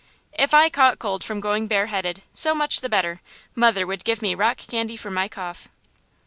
[0.33, 3.21] If I caught cold from going bareheaded, so much the better;
[3.53, 5.67] mother would give me rock candy for my cough.